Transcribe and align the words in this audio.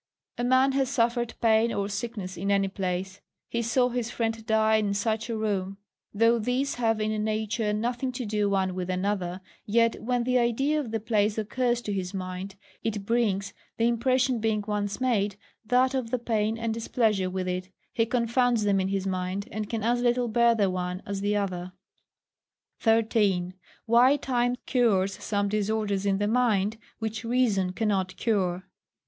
A 0.39 0.43
man 0.43 0.71
has 0.71 0.89
suffered 0.89 1.35
pain 1.41 1.71
or 1.71 1.87
sickness 1.87 2.35
in 2.35 2.49
any 2.49 2.67
place; 2.67 3.21
he 3.49 3.61
saw 3.61 3.89
his 3.89 4.09
friend 4.09 4.43
die 4.47 4.77
in 4.77 4.95
such 4.95 5.29
a 5.29 5.37
room: 5.37 5.77
though 6.11 6.39
these 6.39 6.73
have 6.81 6.99
in 6.99 7.23
nature 7.23 7.71
nothing 7.71 8.11
to 8.13 8.25
do 8.25 8.49
one 8.49 8.73
with 8.73 8.89
another, 8.89 9.41
yet 9.67 10.01
when 10.01 10.23
the 10.23 10.39
idea 10.39 10.79
of 10.79 10.89
the 10.89 10.99
place 10.99 11.37
occurs 11.37 11.83
to 11.83 11.93
his 11.93 12.15
mind, 12.15 12.55
it 12.81 13.05
brings 13.05 13.53
(the 13.77 13.87
impression 13.87 14.39
being 14.39 14.63
once 14.67 14.99
made) 14.99 15.35
that 15.67 15.93
of 15.93 16.09
the 16.09 16.17
pain 16.17 16.57
and 16.57 16.73
displeasure 16.73 17.29
with 17.29 17.47
it: 17.47 17.69
he 17.93 18.07
confounds 18.07 18.63
them 18.63 18.79
in 18.79 18.87
his 18.87 19.05
mind, 19.05 19.47
and 19.51 19.69
can 19.69 19.83
as 19.83 20.01
little 20.01 20.27
bear 20.27 20.55
the 20.55 20.67
one 20.71 21.03
as 21.05 21.21
the 21.21 21.35
other. 21.35 21.73
13. 22.79 23.53
Why 23.85 24.15
Time 24.17 24.55
cures 24.65 25.21
some 25.23 25.47
Disorders 25.47 26.07
in 26.07 26.17
the 26.17 26.27
Mind, 26.27 26.79
which 26.97 27.23
Reason 27.23 27.73
cannot 27.73 28.17
cure. 28.17 28.63